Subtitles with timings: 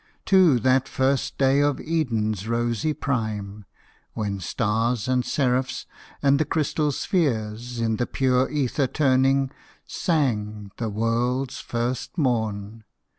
[0.25, 3.65] To that first day of Eden's rosy prime,
[4.13, 5.85] When stars and seraphs,
[6.23, 9.51] and the crystal spheres, In the pure ether turning,
[9.85, 12.83] sang the world's first morn.